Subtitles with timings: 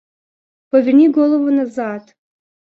[0.71, 2.15] Поверни голову назад!